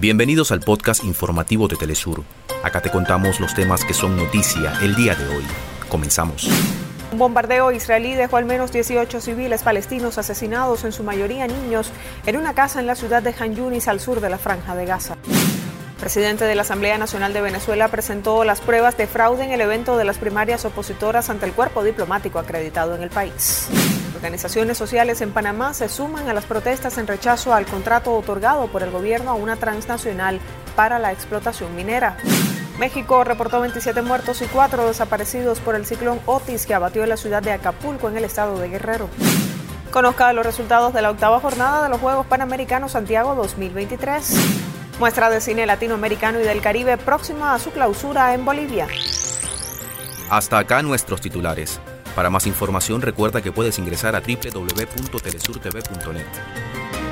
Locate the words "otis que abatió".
36.26-37.04